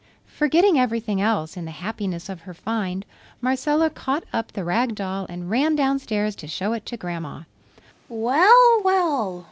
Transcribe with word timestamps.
Forgetting 0.25 0.79
everything 0.79 1.21
else 1.21 1.55
in 1.55 1.65
the 1.65 1.69
happiness 1.69 2.27
of 2.27 2.41
her 2.41 2.55
find, 2.55 3.05
Marcella 3.39 3.91
caught 3.91 4.23
up 4.33 4.51
the 4.51 4.63
rag 4.63 4.95
doll 4.95 5.27
and 5.29 5.51
ran 5.51 5.75
downstairs 5.75 6.35
to 6.37 6.47
show 6.47 6.73
it 6.73 6.87
to 6.87 6.97
Grandma. 6.97 7.41
"Well! 8.09 8.81
Well! 8.83 9.39